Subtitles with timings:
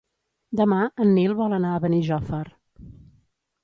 [0.61, 2.45] Demà en Nil vol anar a Benijòfar.